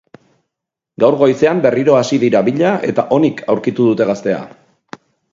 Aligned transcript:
Gaur 1.01 1.17
goizean 1.17 1.59
berriro 1.65 1.97
hasi 1.97 2.17
dira 2.23 2.41
bila 2.47 2.71
eta 2.87 3.05
onik 3.17 3.43
aurkitu 3.55 3.85
dute 3.91 4.07
gaztea. 4.13 4.41